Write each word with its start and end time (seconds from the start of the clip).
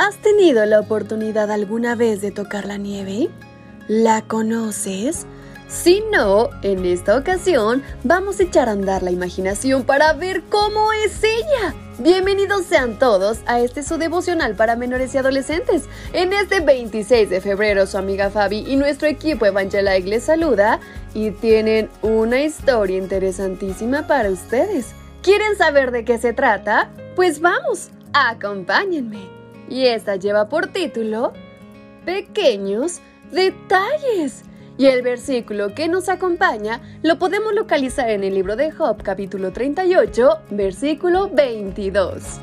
¿Has 0.00 0.16
tenido 0.16 0.64
la 0.64 0.80
oportunidad 0.80 1.50
alguna 1.50 1.94
vez 1.94 2.22
de 2.22 2.30
tocar 2.30 2.64
la 2.64 2.78
nieve? 2.78 3.28
¿La 3.86 4.22
conoces? 4.22 5.26
Si 5.68 6.02
no, 6.10 6.48
en 6.62 6.86
esta 6.86 7.18
ocasión 7.18 7.82
vamos 8.02 8.40
a 8.40 8.44
echar 8.44 8.70
a 8.70 8.72
andar 8.72 9.02
la 9.02 9.10
imaginación 9.10 9.84
para 9.84 10.14
ver 10.14 10.42
cómo 10.48 10.90
es 10.94 11.22
ella. 11.22 11.74
Bienvenidos 11.98 12.64
sean 12.64 12.98
todos 12.98 13.40
a 13.44 13.60
este 13.60 13.82
su 13.82 13.98
devocional 13.98 14.54
para 14.54 14.74
menores 14.74 15.14
y 15.14 15.18
adolescentes. 15.18 15.82
En 16.14 16.32
este 16.32 16.60
26 16.60 17.28
de 17.28 17.42
febrero 17.42 17.86
su 17.86 17.98
amiga 17.98 18.30
Fabi 18.30 18.64
y 18.66 18.76
nuestro 18.76 19.06
equipo 19.06 19.44
Evangelique 19.44 20.08
les 20.08 20.24
saluda 20.24 20.80
y 21.12 21.32
tienen 21.32 21.90
una 22.00 22.40
historia 22.40 22.96
interesantísima 22.96 24.06
para 24.06 24.30
ustedes. 24.30 24.94
¿Quieren 25.20 25.58
saber 25.58 25.90
de 25.90 26.06
qué 26.06 26.16
se 26.16 26.32
trata? 26.32 26.88
Pues 27.16 27.42
vamos, 27.42 27.90
acompáñenme 28.14 29.39
y 29.70 29.86
esta 29.86 30.16
lleva 30.16 30.48
por 30.48 30.66
título 30.66 31.32
Pequeños 32.04 33.00
Detalles. 33.32 34.42
Y 34.76 34.86
el 34.86 35.02
versículo 35.02 35.74
que 35.74 35.88
nos 35.88 36.08
acompaña 36.08 36.80
lo 37.02 37.18
podemos 37.18 37.54
localizar 37.54 38.10
en 38.10 38.24
el 38.24 38.34
libro 38.34 38.56
de 38.56 38.72
Job 38.72 39.02
capítulo 39.02 39.52
38, 39.52 40.28
versículo 40.50 41.30
22. 41.30 42.40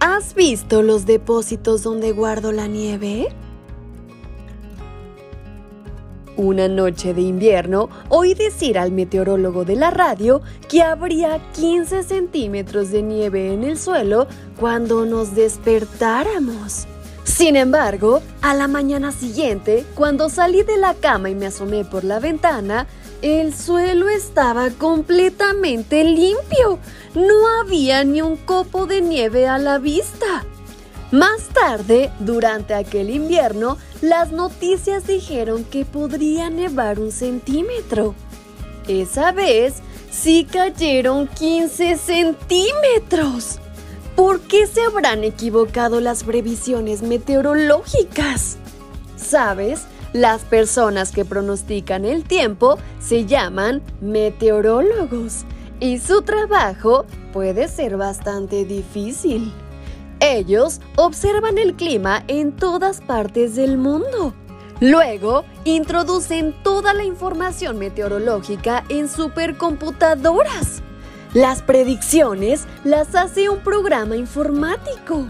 ¿Has 0.00 0.34
visto 0.34 0.82
los 0.82 1.04
depósitos 1.04 1.82
donde 1.82 2.12
guardo 2.12 2.52
la 2.52 2.68
nieve? 2.68 3.28
Una 6.38 6.68
noche 6.68 7.14
de 7.14 7.22
invierno, 7.22 7.90
oí 8.08 8.34
decir 8.34 8.78
al 8.78 8.92
meteorólogo 8.92 9.64
de 9.64 9.74
la 9.74 9.90
radio 9.90 10.40
que 10.68 10.82
habría 10.82 11.40
15 11.54 12.04
centímetros 12.04 12.92
de 12.92 13.02
nieve 13.02 13.52
en 13.52 13.64
el 13.64 13.76
suelo 13.76 14.28
cuando 14.56 15.04
nos 15.04 15.34
despertáramos. 15.34 16.86
Sin 17.24 17.56
embargo, 17.56 18.22
a 18.40 18.54
la 18.54 18.68
mañana 18.68 19.10
siguiente, 19.10 19.84
cuando 19.96 20.28
salí 20.28 20.62
de 20.62 20.76
la 20.76 20.94
cama 20.94 21.28
y 21.28 21.34
me 21.34 21.46
asomé 21.46 21.84
por 21.84 22.04
la 22.04 22.20
ventana, 22.20 22.86
el 23.20 23.52
suelo 23.52 24.08
estaba 24.08 24.70
completamente 24.70 26.04
limpio. 26.04 26.78
No 27.16 27.48
había 27.60 28.04
ni 28.04 28.22
un 28.22 28.36
copo 28.36 28.86
de 28.86 29.00
nieve 29.00 29.48
a 29.48 29.58
la 29.58 29.78
vista. 29.78 30.44
Más 31.10 31.48
tarde, 31.54 32.12
durante 32.20 32.74
aquel 32.74 33.08
invierno, 33.08 33.78
las 34.02 34.30
noticias 34.30 35.06
dijeron 35.06 35.64
que 35.64 35.86
podría 35.86 36.50
nevar 36.50 37.00
un 37.00 37.12
centímetro. 37.12 38.14
Esa 38.86 39.32
vez 39.32 39.76
sí 40.10 40.46
cayeron 40.50 41.26
15 41.26 41.96
centímetros. 41.96 43.58
¿Por 44.16 44.40
qué 44.40 44.66
se 44.66 44.82
habrán 44.82 45.24
equivocado 45.24 46.00
las 46.00 46.24
previsiones 46.24 47.00
meteorológicas? 47.00 48.58
¿Sabes? 49.16 49.86
Las 50.12 50.42
personas 50.42 51.10
que 51.10 51.24
pronostican 51.24 52.04
el 52.04 52.24
tiempo 52.24 52.78
se 53.00 53.24
llaman 53.24 53.80
meteorólogos 54.02 55.44
y 55.80 56.00
su 56.00 56.20
trabajo 56.20 57.06
puede 57.32 57.68
ser 57.68 57.96
bastante 57.96 58.66
difícil. 58.66 59.52
Ellos 60.20 60.80
observan 60.96 61.58
el 61.58 61.74
clima 61.74 62.24
en 62.26 62.52
todas 62.52 63.00
partes 63.00 63.54
del 63.54 63.78
mundo. 63.78 64.34
Luego, 64.80 65.44
introducen 65.64 66.54
toda 66.62 66.94
la 66.94 67.04
información 67.04 67.78
meteorológica 67.78 68.84
en 68.88 69.08
supercomputadoras. 69.08 70.82
Las 71.34 71.62
predicciones 71.62 72.66
las 72.84 73.14
hace 73.14 73.48
un 73.48 73.58
programa 73.58 74.16
informático. 74.16 75.26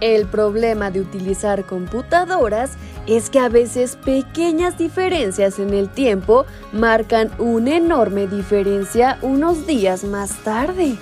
El 0.00 0.26
problema 0.26 0.90
de 0.90 1.00
utilizar 1.00 1.64
computadoras 1.64 2.72
es 3.06 3.30
que 3.30 3.40
a 3.40 3.48
veces 3.48 3.96
pequeñas 3.96 4.78
diferencias 4.78 5.58
en 5.58 5.74
el 5.74 5.88
tiempo 5.88 6.46
marcan 6.72 7.30
una 7.38 7.76
enorme 7.76 8.26
diferencia 8.28 9.18
unos 9.22 9.66
días 9.66 10.04
más 10.04 10.36
tarde. 10.44 10.96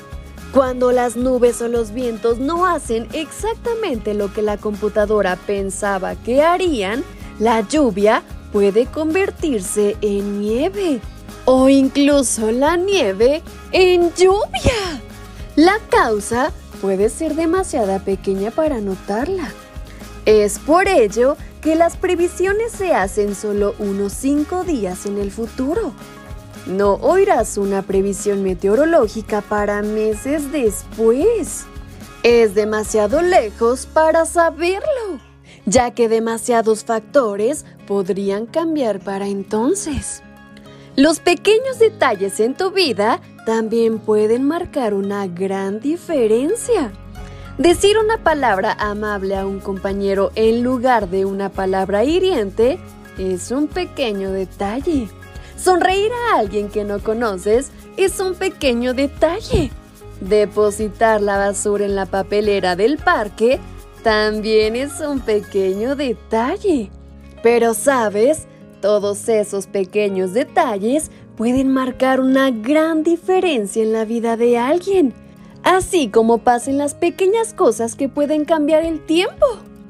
Cuando 0.57 0.91
las 0.91 1.17
nubes 1.17 1.61
o 1.61 1.69
los 1.69 1.93
vientos 1.93 2.39
no 2.39 2.65
hacen 2.65 3.09
exactamente 3.13 4.15
lo 4.15 4.33
que 4.33 4.41
la 4.41 4.57
computadora 4.57 5.37
pensaba 5.37 6.15
que 6.15 6.41
harían, 6.41 7.05
la 7.39 7.61
lluvia 7.61 8.23
puede 8.55 8.87
convertirse 8.87 9.99
en 10.01 10.41
nieve 10.41 11.03
o 11.45 11.69
incluso 11.69 12.53
la 12.53 12.79
nieve 12.79 13.43
en 13.71 14.15
lluvia. 14.15 15.03
La 15.57 15.79
causa 15.91 16.53
puede 16.81 17.11
ser 17.11 17.35
demasiado 17.35 18.03
pequeña 18.03 18.51
para 18.51 18.81
notarla. 18.81 19.53
Es 20.25 20.59
por 20.59 20.89
ello 20.89 21.37
que 21.61 21.75
las 21.75 21.99
previsiones 21.99 22.73
se 22.73 22.95
hacen 22.95 23.35
solo 23.35 23.75
unos 23.79 24.15
5 24.15 24.65
días 24.65 25.05
en 25.05 25.19
el 25.19 25.31
futuro. 25.31 25.93
No 26.67 26.95
oirás 26.95 27.59
una 27.59 27.83
previsión 27.83 28.43
meteorológica 28.43 29.41
para 29.41 29.83
meses 29.83 30.51
después. 30.51 31.65
Es 32.25 32.57
demasiado 32.57 33.23
lejos 33.23 33.87
para 33.87 34.27
saberlo, 34.27 35.21
ya 35.65 35.93
que 35.93 36.09
demasiados 36.09 36.85
factores 36.85 37.65
podrían 37.87 38.47
cambiar 38.47 38.99
para 38.99 39.29
entonces. 39.29 40.23
Los 40.97 41.21
pequeños 41.21 41.79
detalles 41.79 42.41
en 42.41 42.57
tu 42.57 42.73
vida 42.73 43.21
también 43.45 44.01
pueden 44.01 44.43
marcar 44.43 44.93
una 44.93 45.29
gran 45.29 45.79
diferencia. 45.79 46.91
Decir 47.59 47.97
una 47.97 48.25
palabra 48.25 48.73
amable 48.73 49.37
a 49.37 49.47
un 49.47 49.61
compañero 49.61 50.33
en 50.35 50.65
lugar 50.65 51.11
de 51.11 51.27
una 51.27 51.49
palabra 51.49 52.03
hiriente 52.03 52.79
es 53.19 53.53
un 53.53 53.69
pequeño 53.69 54.33
detalle. 54.33 55.09
Sonreír 55.57 56.11
a 56.13 56.39
alguien 56.39 56.69
que 56.69 56.85
no 56.85 56.99
conoces 57.01 57.71
es 57.97 58.21
un 58.21 58.35
pequeño 58.35 58.95
detalle. 58.95 59.71
Depositar 60.21 61.21
la 61.21 61.39
basura 61.39 61.85
en 61.85 61.95
la 61.95 62.07
papelera 62.07 62.77
del 62.77 62.99
parque 62.99 63.59
también 64.03 64.77
es 64.77 65.01
un 65.01 65.21
pequeño 65.21 65.97
detalle. 65.97 66.91
Pero 67.43 67.75
sabes, 67.75 68.47
todos 68.81 69.29
esos 69.29 69.67
pequeños 69.67 70.33
detalles 70.33 71.11
pueden 71.37 71.73
marcar 71.73 72.21
una 72.21 72.51
gran 72.51 73.03
diferencia 73.03 73.83
en 73.83 73.93
la 73.93 74.05
vida 74.05 74.37
de 74.37 74.59
alguien, 74.59 75.13
así 75.63 76.09
como 76.09 76.39
pasen 76.39 76.79
las 76.79 76.95
pequeñas 76.95 77.53
cosas 77.53 77.95
que 77.95 78.09
pueden 78.09 78.45
cambiar 78.45 78.85
el 78.85 79.05
tiempo. 79.05 79.47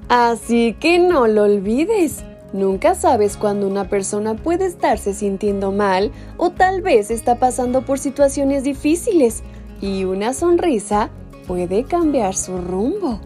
Así 0.08 0.76
que 0.78 0.98
no 0.98 1.26
lo 1.26 1.44
olvides. 1.44 2.24
Nunca 2.56 2.94
sabes 2.94 3.36
cuándo 3.36 3.68
una 3.68 3.90
persona 3.90 4.32
puede 4.32 4.64
estarse 4.64 5.12
sintiendo 5.12 5.72
mal 5.72 6.10
o 6.38 6.52
tal 6.52 6.80
vez 6.80 7.10
está 7.10 7.34
pasando 7.34 7.82
por 7.82 7.98
situaciones 7.98 8.64
difíciles 8.64 9.42
y 9.82 10.04
una 10.04 10.32
sonrisa 10.32 11.10
puede 11.46 11.84
cambiar 11.84 12.34
su 12.34 12.56
rumbo. 12.56 13.20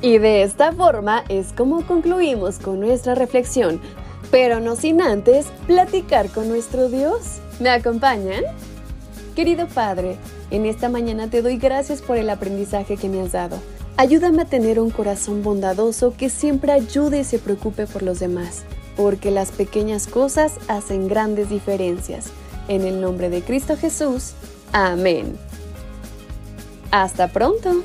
Y 0.00 0.18
de 0.18 0.44
esta 0.44 0.70
forma 0.70 1.24
es 1.28 1.52
como 1.52 1.84
concluimos 1.88 2.60
con 2.60 2.78
nuestra 2.78 3.16
reflexión, 3.16 3.80
pero 4.30 4.60
no 4.60 4.76
sin 4.76 5.02
antes 5.02 5.46
platicar 5.66 6.28
con 6.28 6.48
nuestro 6.48 6.88
Dios. 6.88 7.40
¿Me 7.58 7.70
acompañan? 7.70 8.44
Querido 9.34 9.66
Padre, 9.66 10.18
en 10.52 10.66
esta 10.66 10.88
mañana 10.88 11.30
te 11.30 11.42
doy 11.42 11.56
gracias 11.56 12.00
por 12.00 12.16
el 12.16 12.30
aprendizaje 12.30 12.96
que 12.96 13.08
me 13.08 13.22
has 13.22 13.32
dado. 13.32 13.58
Ayúdame 13.98 14.42
a 14.42 14.44
tener 14.44 14.78
un 14.78 14.90
corazón 14.90 15.42
bondadoso 15.42 16.14
que 16.16 16.30
siempre 16.30 16.70
ayude 16.70 17.18
y 17.18 17.24
se 17.24 17.40
preocupe 17.40 17.88
por 17.88 18.04
los 18.04 18.20
demás, 18.20 18.62
porque 18.96 19.32
las 19.32 19.50
pequeñas 19.50 20.06
cosas 20.06 20.52
hacen 20.68 21.08
grandes 21.08 21.50
diferencias. 21.50 22.26
En 22.68 22.82
el 22.82 23.00
nombre 23.00 23.28
de 23.28 23.42
Cristo 23.42 23.76
Jesús. 23.76 24.34
Amén. 24.72 25.36
Hasta 26.92 27.26
pronto. 27.26 27.82